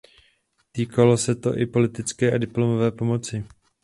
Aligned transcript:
Týkalo 0.71 1.17
se 1.17 1.35
to 1.35 1.57
i 1.57 1.65
politické 1.65 2.31
a 2.31 2.37
diplomatické 2.37 2.97
pomoci. 2.97 3.43